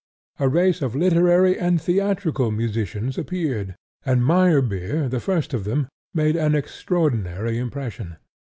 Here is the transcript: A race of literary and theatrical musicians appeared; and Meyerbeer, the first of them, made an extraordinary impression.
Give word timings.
A 0.39 0.49
race 0.49 0.81
of 0.81 0.95
literary 0.95 1.59
and 1.59 1.79
theatrical 1.79 2.49
musicians 2.49 3.19
appeared; 3.19 3.75
and 4.03 4.23
Meyerbeer, 4.25 5.07
the 5.07 5.19
first 5.19 5.53
of 5.53 5.63
them, 5.63 5.89
made 6.11 6.35
an 6.35 6.55
extraordinary 6.55 7.59
impression. 7.59 8.17